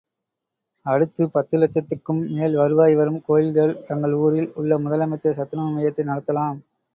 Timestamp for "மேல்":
2.31-2.55